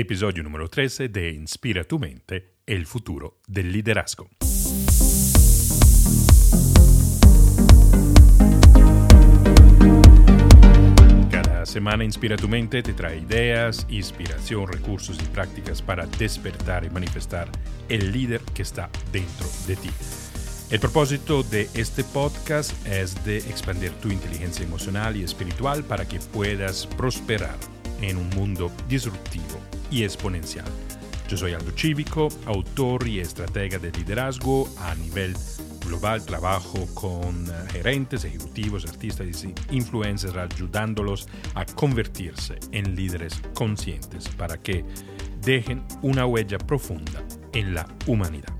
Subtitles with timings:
[0.00, 4.28] episodio número 13 de Inspira tu mente, el futuro del liderazgo.
[11.30, 16.90] Cada semana Inspira tu mente te trae ideas, inspiración, recursos y prácticas para despertar y
[16.90, 17.48] manifestar
[17.88, 19.90] el líder que está dentro de ti.
[20.70, 26.18] El propósito de este podcast es de expandir tu inteligencia emocional y espiritual para que
[26.18, 27.56] puedas prosperar
[28.02, 29.58] en un mundo disruptivo
[29.90, 30.66] y exponencial.
[31.28, 35.34] Yo soy Aldo Cívico, autor y estratega de liderazgo a nivel
[35.84, 36.24] global.
[36.24, 44.56] Trabajo con eh, gerentes, ejecutivos, artistas y influencers ayudándolos a convertirse en líderes conscientes para
[44.58, 44.84] que
[45.42, 48.54] dejen una huella profunda en la humanidad.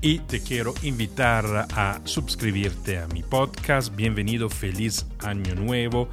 [0.00, 3.94] Y te quiero invitar a suscribirte a mi podcast.
[3.96, 6.08] Bienvenido, feliz año nuevo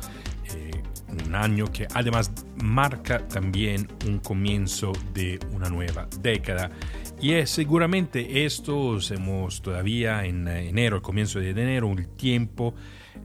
[1.11, 6.71] un año que además marca también un comienzo de una nueva década.
[7.19, 12.73] Y es seguramente esto, hemos todavía en enero, el comienzo de enero, un tiempo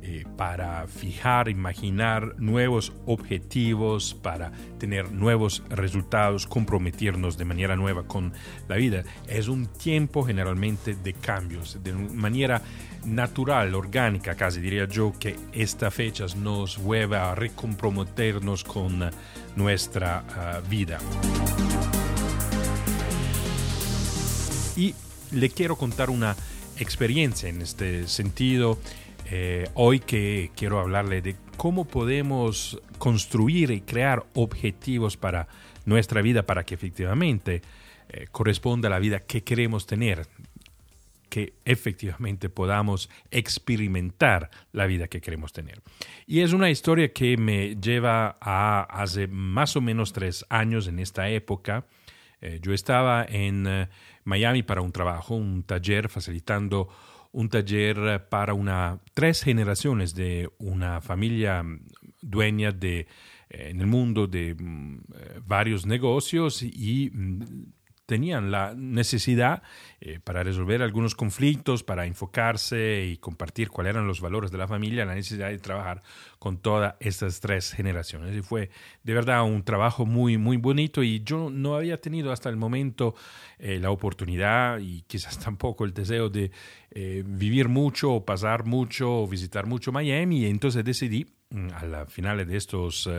[0.03, 8.33] eh, para fijar, imaginar nuevos objetivos, para tener nuevos resultados, comprometernos de manera nueva con
[8.69, 9.05] la vida.
[9.27, 12.63] Es un tiempo generalmente de cambios, de manera
[13.05, 19.11] natural, orgánica, casi diría yo, que esta fecha nos vuelve a recomprometernos con
[19.55, 20.99] nuestra ah, vida.
[24.77, 24.95] Y
[25.33, 26.37] le quiero contar una
[26.79, 28.79] experiencia en este sentido.
[29.29, 35.49] Eh, hoy que quiero hablarle de cómo podemos construir y crear objetivos para
[35.85, 37.61] nuestra vida para que efectivamente
[38.09, 40.29] eh, corresponda a la vida que queremos tener,
[41.29, 45.83] que efectivamente podamos experimentar la vida que queremos tener.
[46.29, 51.01] Y es una historia que me lleva a hace más o menos tres años en
[51.01, 51.85] esta época.
[52.41, 53.89] Eh, yo estaba en
[54.23, 56.89] Miami para un trabajo, un taller, facilitando
[57.37, 61.63] un taller para una, tres generaciones de una familia
[62.23, 63.01] dueña de,
[63.51, 65.01] eh, en el mundo de mm,
[65.45, 67.43] varios negocios y mm,
[68.07, 69.63] tenían la necesidad
[70.01, 74.69] eh, para resolver algunos conflictos, para enfocarse y compartir cuáles eran los valores de la
[74.69, 76.03] familia, la necesidad de trabajar
[76.39, 78.35] con todas estas tres generaciones.
[78.37, 78.71] Y fue
[79.03, 83.17] de verdad un trabajo muy, muy bonito y yo no había tenido hasta el momento
[83.59, 86.53] eh, la oportunidad y quizás tampoco el deseo de
[86.93, 92.07] eh, vivir mucho pasar mucho o visitar mucho Miami y entonces decidí mm, a la
[92.07, 93.11] final de estos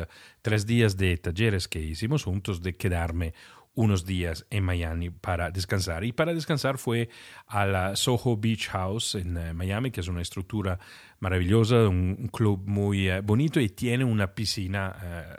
[0.41, 3.33] tres días de talleres que hicimos juntos de quedarme
[3.77, 6.03] unos días en Miami para descansar.
[6.03, 7.09] Y para descansar fue
[7.45, 10.79] a la Soho Beach House en eh, Miami, que es una estructura
[11.19, 15.35] maravillosa, un, club muy eh, bonito y tiene una piscina eh,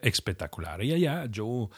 [0.00, 0.82] espectacular.
[0.82, 1.68] Y allá yo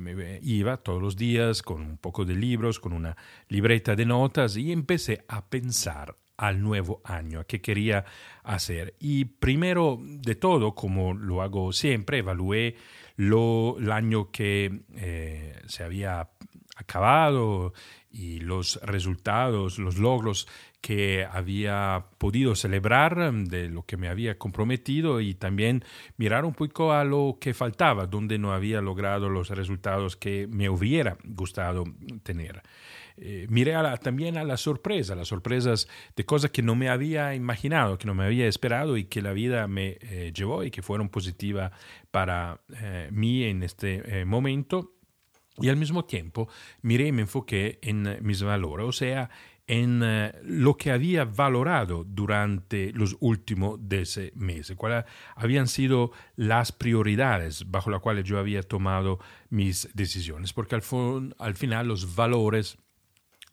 [0.00, 3.16] me iba todos los días con un poco de libros, con una
[3.48, 8.04] libreta de notas y empecé a pensar al nuevo año, a qué quería
[8.44, 8.94] hacer.
[9.00, 12.76] Y primero de todo, como lo hago siempre, evalué
[13.16, 16.28] lo, el año que eh, se había
[16.76, 17.72] acabado
[18.10, 20.46] y los resultados, los logros
[20.80, 25.84] que había podido celebrar de lo que me había comprometido y también
[26.16, 30.68] mirar un poco a lo que faltaba, donde no había logrado los resultados que me
[30.68, 31.84] hubiera gustado
[32.22, 32.62] tener.
[33.18, 37.96] Eh, miré también a la sorpresa, las sorpresas de cosas que no me había imaginado,
[37.96, 41.08] que no me había esperado y que la vida me eh, llevó y que fueron
[41.08, 41.72] positivas
[42.16, 44.94] para eh, mí en este momento.
[45.58, 46.48] Y al mismo tiempo
[46.80, 49.28] miré y me enfoqué en mis valores, o sea,
[49.66, 50.02] en
[50.42, 57.90] lo que había valorado durante los últimos 10 meses, cuáles habían sido las prioridades bajo
[57.90, 59.18] las cuales yo había tomado
[59.50, 62.78] mis decisiones, porque al final los valores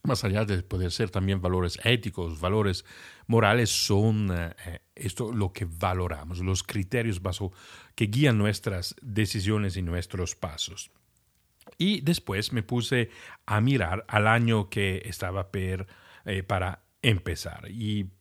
[0.03, 2.84] más allá de poder ser también valores éticos, valores
[3.28, 7.22] morales, son eh, esto lo que valoramos, los criterios
[7.96, 10.91] que guían nuestras decisiones y nuestros pasos.
[11.78, 13.09] Y después me puse
[13.46, 15.88] a mirar al año que estaba per,
[16.26, 17.72] eh, para empezar.
[17.72, 18.11] Y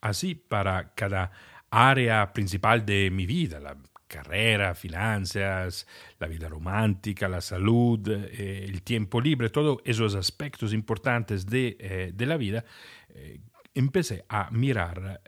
[0.00, 1.32] así para cada
[1.70, 5.86] área principal de mi vida, la carrera, finanzas,
[6.18, 12.26] la vida romántica, la salud, eh, el tiempo libre, todos esos aspectos importantes de, eh,
[12.26, 12.64] la vida,
[13.10, 13.40] eh,
[13.74, 15.20] empecé a mirar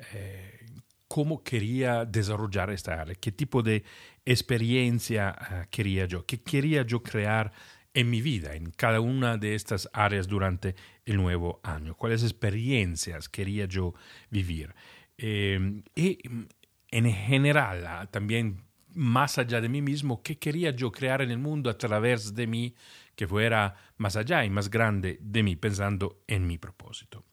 [1.06, 3.84] cómo quería desarrollar esta área, qué tipo de
[4.24, 7.52] experiencia quería yo, qué quería yo crear
[7.92, 13.28] en mi vida, en cada una de estas áreas durante el nuevo año, cuáles experiencias
[13.28, 13.94] quería yo
[14.30, 14.74] vivir.
[15.18, 16.18] y
[16.90, 18.67] en general, también
[18.98, 22.46] más allá de mí mismo, qué quería yo crear en el mundo a través de
[22.46, 22.74] mí,
[23.14, 27.24] que fuera más allá y más grande de mí, pensando en mi propósito.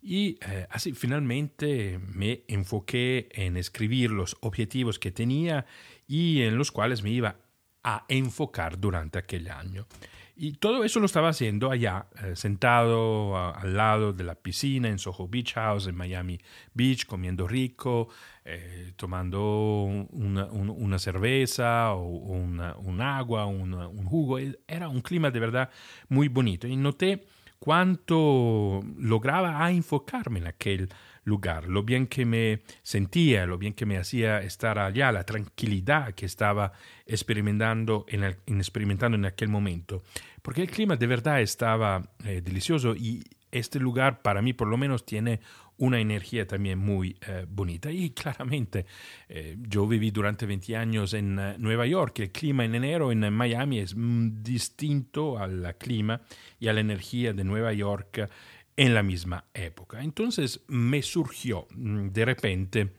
[0.00, 5.66] Y eh, así finalmente me enfoqué en escribir los objetivos que tenía
[6.06, 7.36] y en los cuales me iba
[7.82, 9.86] a enfocar durante aquel año.
[10.34, 14.98] Y todo eso lo estaba haciendo allá, eh, sentado al lado de la piscina en
[14.98, 16.40] Soho Beach House, en Miami
[16.72, 18.08] Beach, comiendo rico,
[18.44, 24.38] eh, tomando una, cerveza o un agua, un jugo.
[24.66, 25.70] Era un clima de verdad
[26.08, 26.66] muy bonito.
[26.66, 27.24] Y noté
[27.62, 30.88] cuánto lograba enfocarme en aquel
[31.24, 36.14] lugar, lo bien que me sentía, lo bien que me hacía estar allá, la tranquilidad
[36.14, 36.72] que estaba
[37.06, 38.24] experimentando en,
[38.58, 40.02] experimentando en aquel momento,
[40.42, 44.76] porque el clima de verdad estaba eh, delicioso y este lugar para mí por lo
[44.76, 45.40] menos tiene
[45.76, 47.90] una energía también muy eh, bonita.
[47.90, 48.86] Y claramente
[49.28, 52.20] eh, yo viví durante 20 años en Nueva York.
[52.20, 56.20] El clima en enero en Miami es mm, distinto al clima
[56.60, 58.28] y a la energía de Nueva York
[58.76, 60.02] en la misma época.
[60.02, 62.92] Entonces me surgió mm, de repente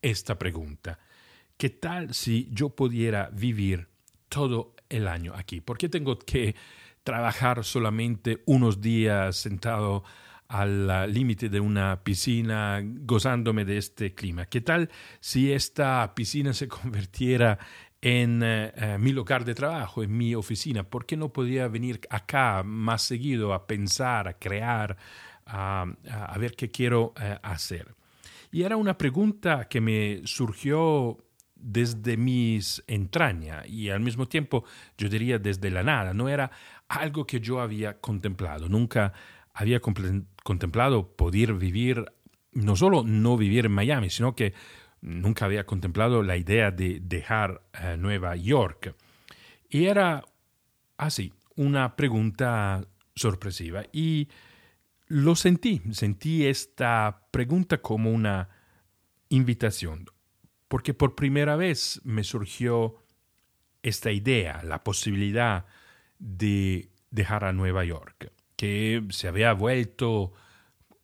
[0.00, 0.98] esta pregunta.
[1.56, 3.88] ¿Qué tal si yo pudiera vivir
[4.28, 5.60] todo el año aquí?
[5.60, 6.56] ¿Por qué tengo que
[7.04, 10.02] trabajar solamente unos días sentado
[10.48, 14.46] al límite de una piscina gozándome de este clima?
[14.46, 14.90] ¿Qué tal
[15.20, 17.58] si esta piscina se convirtiera
[18.02, 20.82] en eh, eh, mi lugar de trabajo, en mi oficina.
[20.82, 24.96] ¿Por qué no podía venir acá más seguido a pensar, a crear,
[25.46, 25.86] a,
[26.38, 27.94] ver qué quiero eh, hacer?
[28.50, 31.16] Y era una pregunta que me surgió
[31.54, 34.64] desde mis entrañas y al mismo tiempo
[34.98, 36.12] yo diría desde la nada.
[36.12, 36.50] No era
[36.88, 38.68] algo que yo había contemplado.
[38.68, 39.12] Nunca
[39.54, 42.04] había contemplado poder vivir,
[42.50, 44.54] no solo no vivir en Miami, sino que
[45.02, 48.94] nunca había contemplado la idea de dejar eh, Nueva York.
[49.68, 50.24] Y era
[50.96, 53.84] así, una pregunta sorpresiva.
[53.92, 54.28] Y
[55.08, 58.48] lo sentí, sentí esta pregunta como una
[59.28, 60.06] invitación,
[60.68, 62.96] porque por primera vez me surgió
[63.82, 65.66] esta idea, la posibilidad
[66.18, 70.32] de dejar a Nueva York, que se había vuelto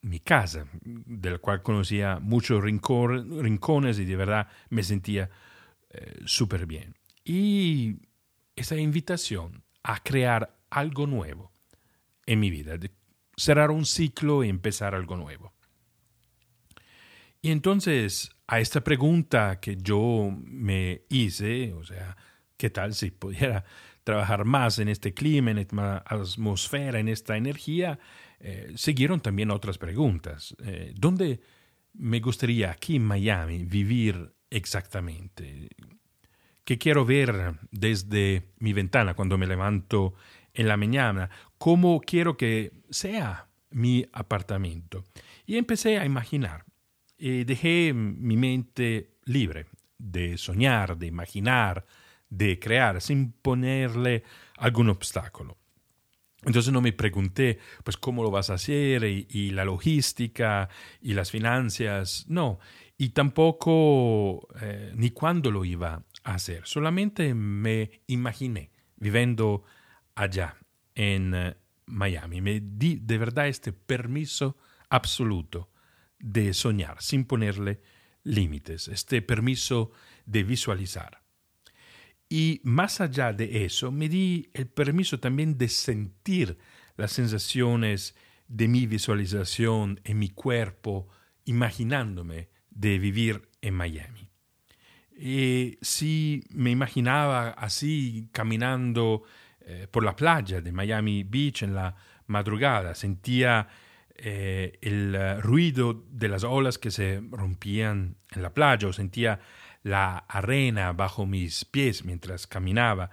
[0.02, 5.30] mi casa, del cual conocía muchos rincones y de verdad me sentía
[5.90, 6.94] eh, súper bien.
[7.24, 7.96] Y
[8.54, 11.52] esa invitación a crear algo nuevo
[12.26, 12.78] en mi vida,
[13.36, 15.54] cerrar un ciclo y empezar algo nuevo.
[17.40, 22.16] Y entonces, a esta pregunta que yo me hice, o sea,
[22.56, 23.64] ¿qué tal si pudiera
[24.04, 27.98] trabajar más en este clima, en esta atmósfera, en esta energía?
[28.40, 30.55] Eh, siguieron también otras preguntas.
[30.64, 31.40] Eh, ¿Dónde
[31.94, 35.69] me gustaría aquí en Miami vivir exactamente?
[36.64, 40.14] ¿Qué quiero ver desde mi ventana cuando me levanto
[40.52, 41.31] en la mañana?
[41.56, 45.05] ¿Cómo quiero que sea mi apartamento?
[45.46, 46.64] Y empecé a imaginar.
[47.20, 49.67] y dejé mi mente libre
[49.99, 51.85] de soñar, de imaginar,
[52.31, 54.23] de crear, sin ponerle
[54.56, 55.56] algún obstáculo.
[56.44, 60.69] Entonces no me pregunté, pues, cómo lo vas a hacer y, la logística
[61.00, 62.61] y las finanzas, no,
[62.96, 69.64] y tampoco eh, ni cuándo lo iba a hacer, solamente me imaginé viviendo
[70.14, 70.56] allá
[70.95, 74.57] en eh, Miami, me di de verdad este permiso
[74.90, 75.71] absoluto
[76.18, 77.80] de soñar sin ponerle
[78.23, 79.92] límites, este permiso
[80.26, 81.23] de visualizar.
[82.28, 86.58] Y más allá de eso, me di el permiso también de sentir
[86.97, 88.14] las sensaciones
[88.49, 91.08] de mi visualización en mi cuerpo,
[91.44, 94.30] imaginándome de vivir en Miami.
[95.16, 99.23] Y si me imaginaba así caminando
[99.61, 103.68] eh, por la playa de Miami Beach en la madrugada, sentía
[104.14, 109.40] eh, el ruido de las olas que se rompían en la playa, o sentía
[109.82, 113.11] la arena bajo mis pies mientras caminaba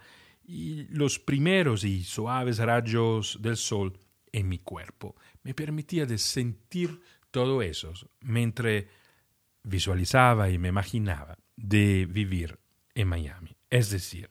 [0.47, 3.99] y los primeros y suaves rayos del sol
[4.31, 5.15] en mi cuerpo.
[5.43, 8.83] Me permitía de sentir todo eso mientras
[9.63, 12.59] visualizaba y me imaginaba de vivir
[12.93, 13.55] en Miami.
[13.69, 14.29] Es decir,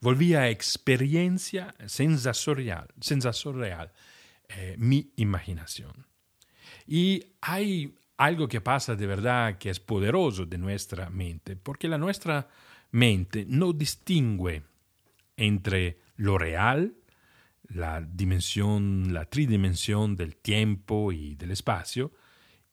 [0.00, 3.92] volvía a experiencia sensorial, sensorial
[4.48, 6.06] eh, mi imaginación.
[6.86, 11.96] Y hay algo que pasa de verdad que es poderoso de nuestra mente, porque la
[11.96, 12.48] nuestra
[12.90, 14.62] mente no distingue
[15.38, 16.92] entre lo real,
[17.68, 22.12] la dimensión, la tridimensión del tiempo y del espacio,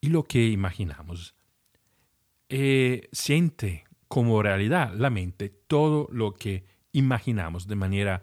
[0.02, 1.34] y lo que imaginamos.
[2.50, 8.22] Eh, siente como realidad la mente todo lo que imaginamos de manera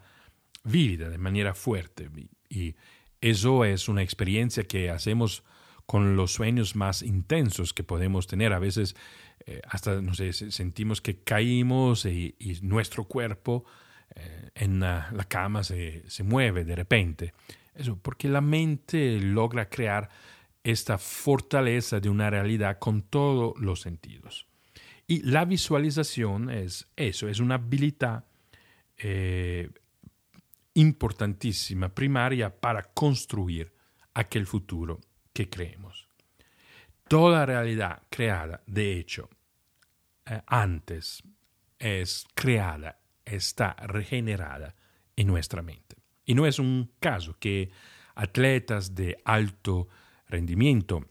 [0.63, 2.11] vívida, de manera fuerte.
[2.51, 2.75] Y
[3.23, 5.43] eso es una experiencia que hacemos
[5.87, 8.53] con los sueños más intensos que podemos tener.
[8.53, 8.97] A veces
[9.47, 13.65] eh, hasta, no sé, sentimos que caímos y, nuestro cuerpo
[14.15, 17.35] eh, en la, cama se, se, mueve de repente.
[17.75, 20.09] Eso, porque la mente logra crear
[20.63, 24.47] esta fortaleza de una realidad con todos los sentidos.
[25.07, 28.25] Y la visualización es eso, es una habilidad
[28.97, 29.71] eh,
[30.73, 33.75] importantísima, primaria para construir
[34.15, 35.01] aquel futuro
[35.35, 36.09] que creemos.
[37.07, 39.29] Toda realidad creada, de hecho,
[40.25, 41.23] eh, antes
[41.79, 44.75] es creada, está regenerada
[45.17, 45.97] en nuestra mente.
[46.25, 47.71] Y no es un caso que
[48.15, 49.89] atletas de alto
[50.29, 51.05] rendimiento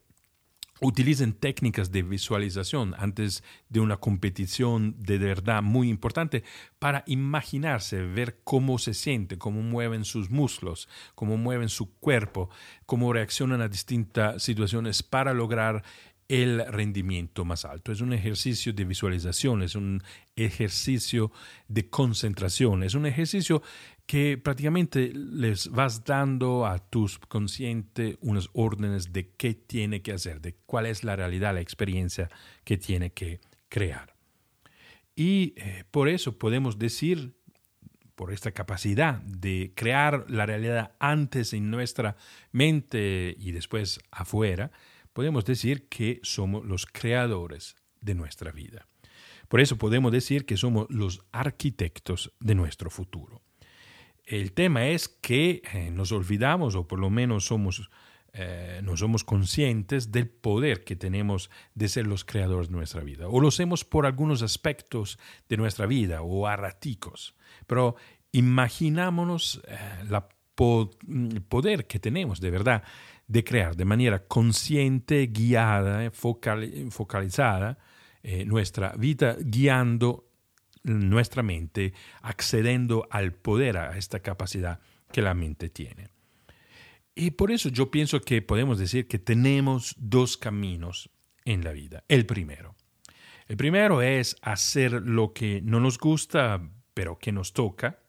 [0.83, 6.43] utilicen técnicas de visualización antes de una competición de verdad muy importante
[6.77, 12.49] para imaginarse, ver cómo se siente, cómo mueven sus muslos, cómo mueven su cuerpo,
[12.85, 15.83] cómo reaccionan a distintas situaciones para lograr
[16.33, 17.91] el rendimiento más alto.
[17.91, 20.01] Es un ejercicio de visualización, es un
[20.35, 21.31] ejercicio
[21.67, 23.61] de concentración, es un ejercicio
[24.07, 30.41] que prácticamente les vas dando a tu subconsciente unas órdenes de qué tiene que hacer,
[30.41, 32.31] de cuál es la realidad, la experiencia
[32.63, 34.15] que tiene que crear.
[35.15, 37.35] Y eh, por eso podemos decir,
[38.15, 42.15] por esta capacidad de crear la realidad antes en nuestra
[42.51, 44.71] mente y después afuera,
[45.13, 48.87] podemos decir que somos los creadores de nuestra vida.
[49.47, 53.41] Por eso podemos decir que somos los arquitectos de nuestro futuro.
[54.25, 57.51] El tema es que eh, nos olvidamos, o por lo menos
[58.33, 63.27] eh, no somos conscientes del poder que tenemos de ser los creadores de nuestra vida.
[63.27, 67.35] O lo hacemos por algunos aspectos de nuestra vida, o a raticos.
[67.67, 67.95] Pero
[68.31, 69.77] imaginámonos eh,
[70.09, 72.83] el poder que tenemos de verdad
[73.27, 77.77] de crear de manera consciente, guiada, focalizada
[78.45, 80.29] nuestra vida, guiando
[80.83, 84.79] nuestra mente, accediendo al poder, a esta capacidad
[85.11, 86.09] que la mente tiene.
[87.15, 91.09] Y por eso yo pienso que podemos decir que tenemos dos caminos
[91.45, 92.03] en la vida.
[92.07, 92.75] El primero.
[93.47, 96.61] El primero es hacer lo que no nos gusta,
[96.93, 98.02] pero que nos toca,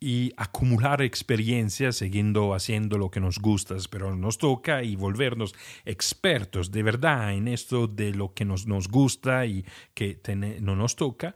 [0.00, 6.70] y acumular experiencias siguiendo haciendo lo que nos gusta, pero nos toca, y volvernos expertos
[6.70, 10.20] de verdad en esto de lo que nos, nos gusta y que
[10.60, 11.34] no nos toca,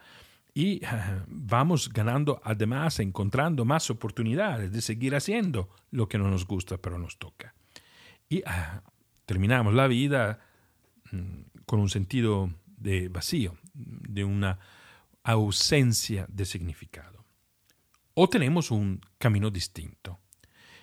[0.59, 0.81] y
[1.29, 6.99] vamos ganando además, encontrando más oportunidades de seguir haciendo lo que no nos gusta, pero
[6.99, 7.55] nos toca.
[8.29, 8.83] Y ah,
[9.25, 10.41] terminamos la vida
[11.13, 14.59] mm, con un sentido de vacío, de una
[15.23, 17.18] ausencia de significado.
[18.21, 20.19] O tenemos un camino distinto.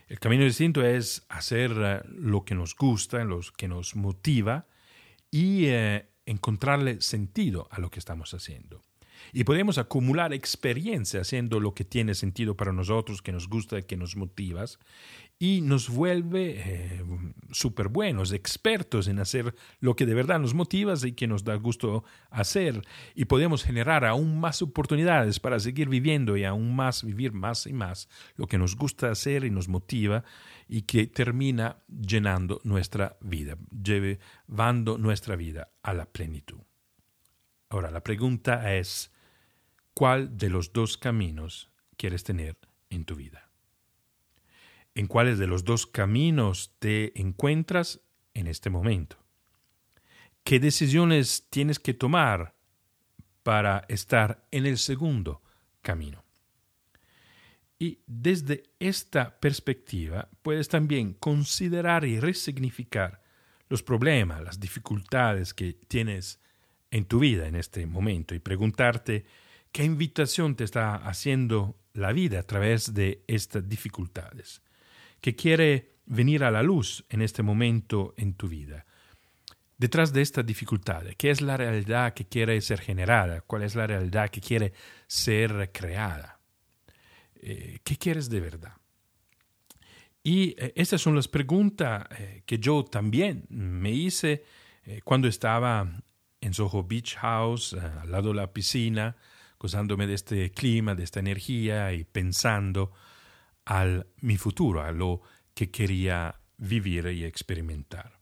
[0.08, 4.68] El camino distinto es hacer eh, lo que nos gusta, lo que nos motiva
[5.32, 8.84] y eh, encontrarle sentido a lo que estamos haciendo.
[9.34, 13.98] Y podemos acumular experiencia haciendo lo que tiene sentido para nosotros, que nos gusta, que
[13.98, 14.64] nos motiva,
[15.38, 17.04] y nos vuelve eh,
[17.52, 21.56] súper buenos, expertos en hacer lo que de verdad nos motiva y que nos da
[21.56, 22.82] gusto hacer.
[23.16, 27.74] Y podemos generar aún más oportunidades para seguir viviendo y aún más vivir más y
[27.74, 30.24] más lo que nos gusta hacer y nos motiva
[30.68, 36.62] y que termina llenando nuestra vida, llevando nuestra vida a la plenitud.
[37.70, 39.12] Ahora, la pregunta es,
[39.94, 42.58] ¿cuál de los dos caminos quieres tener
[42.90, 43.50] en tu vida?
[44.96, 48.00] ¿En cuáles de los dos caminos te encuentras
[48.34, 49.18] en este momento?
[50.46, 52.56] ¿Qué decisiones tienes que tomar
[53.44, 55.42] para estar en el segundo
[55.82, 56.24] camino?
[57.78, 63.22] Y desde esta perspectiva puedes también considerar y resignificar
[63.68, 66.40] los problemas, las dificultades que tienes
[66.90, 69.26] en tu vida en este momento y preguntarte
[69.74, 74.62] qué invitación te está haciendo la vida a través de estas dificultades,
[75.26, 78.86] que quiere venir a la luz en este momento en tu vida.
[79.76, 83.42] Detrás de esta dificultad, ¿qué es la realidad que quiere ser generada?
[83.42, 84.74] ¿Cuál es la realidad que quiere
[85.08, 86.40] ser creada?
[87.38, 88.74] Eh, ¿Qué quieres de verdad?
[90.22, 94.44] Y eh, estas son las preguntas eh, que yo también me hice
[95.06, 96.04] cuando estaba
[96.40, 99.16] en Soho Beach House, al lado de la piscina,
[99.58, 102.92] gozándome de este clima, de esta energía y pensando
[103.66, 105.22] al mi futuro, a lo
[105.54, 108.20] que quería vivir y experimentar.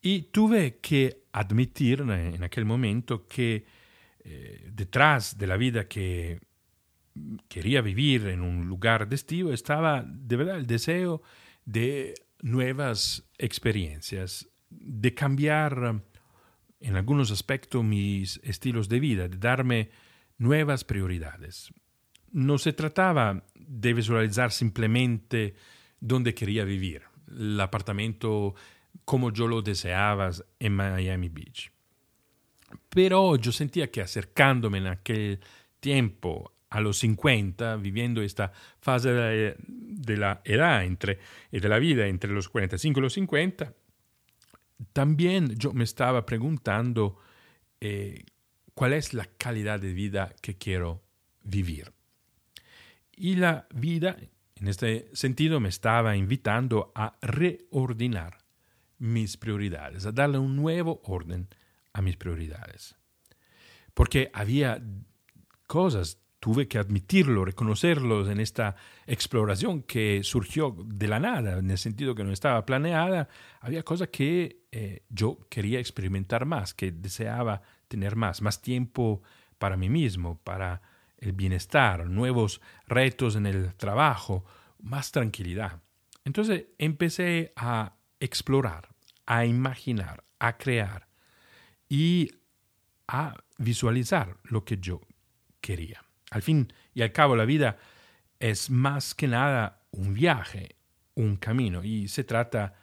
[0.00, 3.66] Y tuve que admitir en aquel momento que
[4.20, 6.40] eh, detrás de la vida que
[7.48, 11.22] quería vivir en un lugar destino estaba de verdad el deseo
[11.64, 16.02] de nuevas experiencias, de cambiar
[16.80, 19.90] en algunos aspectos mis estilos de vida, de darme
[20.38, 21.72] nuevas prioridades.
[22.32, 25.54] No se trataba de visualizar simplemente
[26.00, 28.54] dónde quería vivir, el apartamento
[29.04, 31.70] como yo lo deseaba en Miami Beach.
[32.88, 35.40] Pero yo sentía que acercándome en aquel
[35.80, 41.18] tiempo a los 50, viviendo esta fase de la, edad entre,
[41.50, 43.72] y de la vida entre los 45 y los 50,
[44.92, 47.18] también yo me estaba preguntando
[47.80, 48.24] eh,
[48.74, 51.02] cuál es la calidad de vida que quiero
[51.42, 51.92] vivir.
[53.18, 54.16] Y la vida,
[54.56, 58.38] en este sentido, me estaba invitando a reordenar
[58.98, 61.48] mis prioridades, a darle un nuevo orden
[61.92, 62.94] a mis prioridades.
[63.94, 64.80] Porque había
[65.66, 71.78] cosas tuve que admitirlo, reconocerlo en esta exploración que surgió de la nada, en el
[71.78, 73.28] sentido que no estaba planeada,
[73.60, 79.22] había cosas que eh, yo quería experimentar más, que deseaba tener más, más tiempo
[79.58, 80.80] para mí mismo, para
[81.18, 84.44] el bienestar, nuevos retos en el trabajo,
[84.80, 85.82] más tranquilidad.
[86.24, 88.88] Entonces empecé a explorar,
[89.26, 91.08] a imaginar, a crear
[91.88, 92.30] y
[93.06, 95.00] a visualizar lo que yo
[95.60, 96.04] quería.
[96.30, 97.78] Al fin y al cabo, la vida
[98.38, 100.76] es más que nada un viaje,
[101.14, 102.74] un camino, y se trata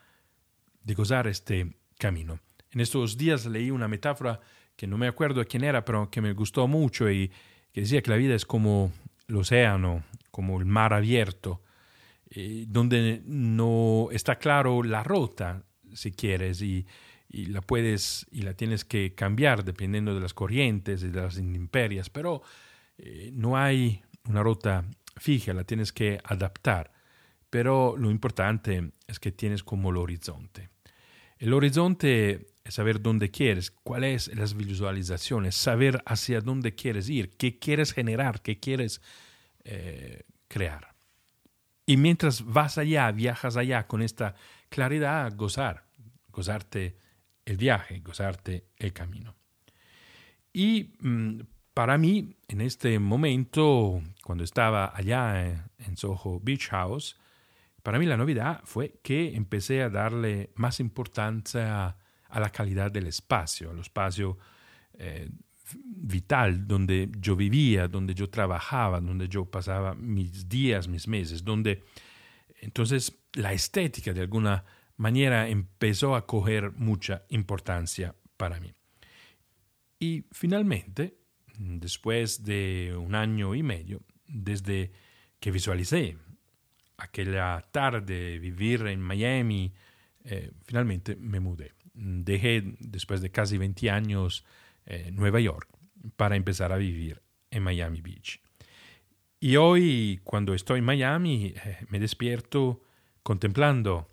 [0.83, 2.39] de gozar este camino.
[2.71, 4.41] En estos días leí una metáfora
[4.75, 7.31] que no me acuerdo quién era, pero que me gustó mucho y
[7.75, 8.93] que decía que la vida es como
[9.27, 11.61] el océano, como el mar abierto,
[12.29, 15.61] eh, donde no está claro la ruta,
[15.93, 16.85] si quieres, y,
[17.27, 22.09] la puedes y la tienes que cambiar dependiendo de las corrientes y de las imperias,
[22.09, 22.43] pero
[22.97, 24.85] eh, no hay una ruta
[25.17, 26.93] fija, la tienes que adaptar,
[27.49, 30.69] pero lo importante es que tienes como el horizonte.
[31.37, 37.59] El horizonte es saber dónde quieres, cuáles las visualizaciones, saber hacia dónde quieres ir, qué
[37.59, 39.01] quieres generar, qué quieres
[39.63, 40.95] eh, crear.
[41.85, 44.35] Y mientras vas allá, viajas allá con esta
[44.69, 45.85] claridad, gozar,
[46.29, 46.97] gozarte
[47.45, 49.35] el viaje, gozarte el camino.
[50.51, 51.41] Y mm,
[51.73, 57.17] para mí, en este momento, cuando estaba allá en Soho Beach House,
[57.85, 61.95] para mí la novedad fue que empecé a darle más importancia
[62.27, 64.39] a la calidad del espacio, al espacio
[64.95, 65.29] eh,
[65.71, 71.83] vital donde yo vivía, donde yo trabajaba, donde yo pasaba mis días, mis meses, donde
[72.59, 74.65] entonces la estética de alguna
[74.97, 78.73] manera empezó a coger mucha importancia para mí.
[79.99, 81.19] Y finalmente,
[81.59, 84.91] después de un año y medio, desde
[85.39, 86.17] que visualicé
[86.97, 89.73] aquella tarde vivir en Miami,
[90.23, 91.73] eh, finalmente me mudé.
[91.93, 94.45] Dejé, después de casi 20 años,
[94.85, 95.69] eh, Nueva York
[96.15, 98.41] para empezar a vivir en Miami Beach.
[99.39, 102.81] Y hoy, cuando estoy en Miami, eh, me despierto
[103.23, 104.09] contemplando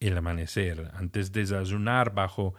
[0.00, 2.54] el amanecer, antes de desayunar bajo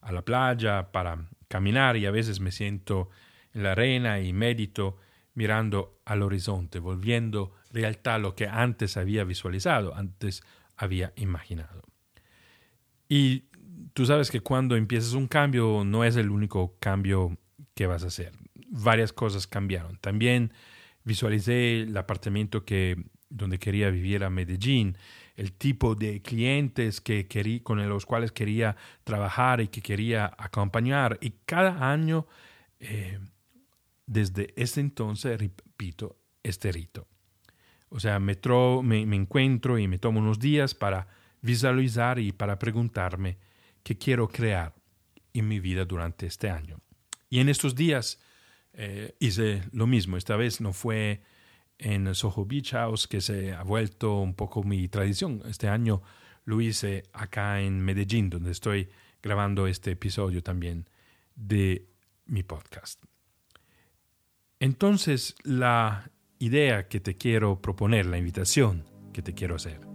[0.00, 3.10] a la playa para caminar y a veces me siento
[3.52, 4.98] en la arena y medito
[5.34, 10.42] mirando al horizonte, volviendo realidad lo que antes había visualizado, antes
[10.76, 11.82] había imaginado.
[13.08, 13.44] Y
[13.92, 17.36] tú sabes que cuando empiezas un cambio no es el único cambio
[17.74, 18.32] que vas a hacer.
[18.68, 19.98] Varias cosas cambiaron.
[19.98, 20.52] También
[21.04, 22.96] visualicé el apartamento que
[23.28, 24.96] donde quería vivir a Medellín,
[25.34, 31.18] el tipo de clientes que quería, con los cuales quería trabajar y que quería acompañar.
[31.20, 32.26] Y cada año
[32.78, 33.18] eh,
[34.06, 37.06] desde ese entonces repito este rito.
[37.88, 38.36] O sea, me,
[38.82, 41.06] me, encuentro y me tomo unos días para
[41.42, 43.38] visualizar y para preguntarme
[43.82, 44.74] qué quiero crear
[45.32, 46.80] en mi vida durante este año.
[47.30, 48.18] Y en estos días
[48.72, 50.16] eh, hice lo mismo.
[50.16, 51.22] Esta vez no fue
[51.78, 55.42] en Soho Beach House, que se ha vuelto un poco mi tradición.
[55.46, 56.02] Este año
[56.44, 58.88] lo hice acá en Medellín, donde estoy
[59.22, 60.88] grabando este episodio también
[61.34, 61.88] de
[62.26, 63.02] mi podcast.
[64.64, 69.86] Entonces, la idea que te quiero proponer, la invitación que te quiero hacer,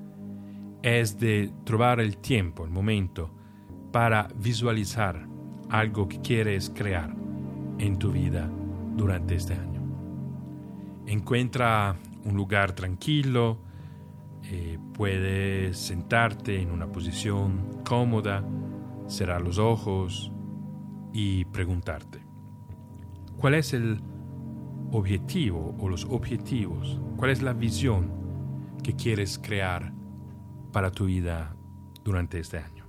[0.84, 3.34] es de trobar el tiempo, el momento,
[3.92, 5.28] para visualizar
[5.72, 7.16] algo que quieres crear
[7.80, 8.48] en tu vida
[8.96, 9.82] durante este año.
[11.08, 13.58] Encuentra un lugar tranquilo,
[14.44, 18.48] eh, puedes sentarte en una posición cómoda,
[19.08, 20.32] cerrar los ojos
[21.12, 22.20] y preguntarte,
[23.36, 24.00] ¿Cuál es el
[24.92, 27.00] objetivo o los objetivos?
[27.18, 28.12] ¿Cuál es la visión
[28.84, 29.94] que quieres crear
[30.72, 31.56] para tu vida
[32.04, 32.86] durante este año?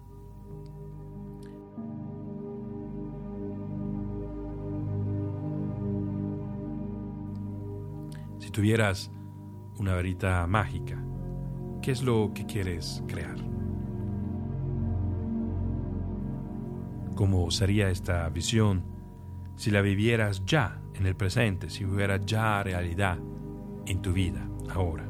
[8.39, 9.11] Si tuvieras
[9.79, 11.03] una varita mágica,
[11.83, 13.37] ¿qué es lo que quieres crear?
[17.15, 19.00] ¿Cómo sería esta visión
[19.61, 23.19] si la vivieras ya en el presente, si hubiera ya realidad
[23.85, 25.05] en tu vida ahora?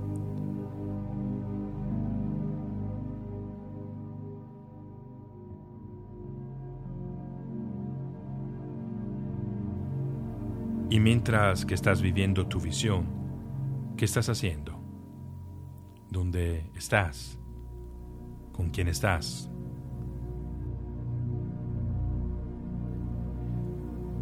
[10.91, 13.07] Y mientras que estás viviendo tu visión,
[13.97, 14.81] ¿qué estás haciendo?
[16.09, 17.39] ¿Dónde estás?
[18.51, 19.49] ¿Con quién estás?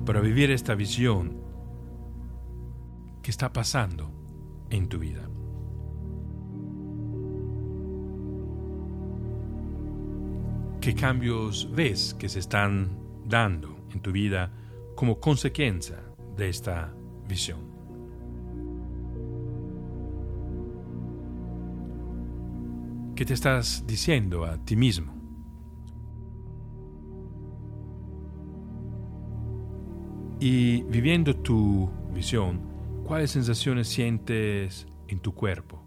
[0.09, 1.37] Para vivir esta visión,
[3.21, 4.11] ¿qué está pasando
[4.71, 5.29] en tu vida?
[10.81, 12.89] ¿Qué cambios ves que se están
[13.27, 14.51] dando en tu vida
[14.97, 16.03] como consecuencia
[16.39, 16.91] de esta
[17.29, 17.61] visión?
[23.15, 25.18] ¿Qué te estás diciendo a ti mismo?
[30.41, 32.61] Y viviendo tu visión,
[33.05, 35.83] ¿cuáles sensaciones sientes en tu cuerpo?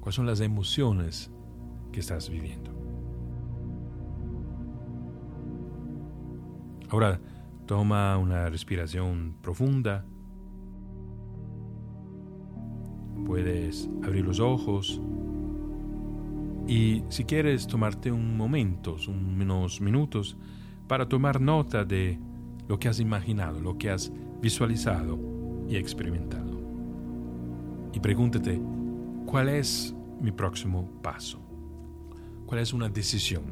[0.00, 1.30] ¿Cuáles son las emociones
[1.92, 2.72] que estás viviendo?
[6.88, 7.20] Ahora
[7.66, 10.04] toma una respiración profunda.
[13.24, 15.00] Puedes abrir los ojos
[16.66, 20.36] y si quieres tomarte un momento, unos minutos,
[20.88, 22.18] para tomar nota de
[22.68, 25.18] lo que has imaginado, lo que has visualizado
[25.68, 26.60] y experimentado.
[27.92, 28.60] Y pregúntate,
[29.26, 31.40] ¿cuál es mi próximo paso?
[32.46, 33.42] ¿Cuál es una decisión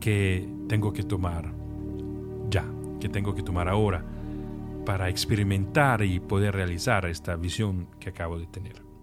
[0.00, 1.52] que tengo que tomar
[2.50, 2.64] ya,
[3.00, 4.04] que tengo que tomar ahora
[4.84, 8.93] para experimentar y poder realizar esta visión que acabo de tener?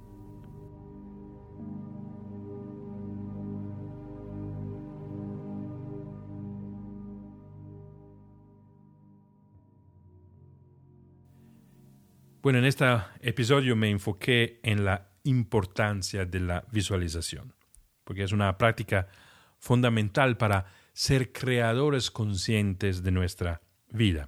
[12.42, 12.86] Bueno, en este
[13.20, 17.54] episodio me enfoqué en la importancia de la visualización,
[18.04, 19.10] porque es una práctica
[19.60, 24.28] fundamental para ser creadores conscientes de nuestra vida.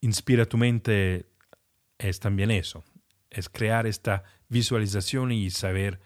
[0.00, 1.26] Inspira tu mente
[1.98, 2.82] es también eso,
[3.28, 6.00] es crear esta visualización y saber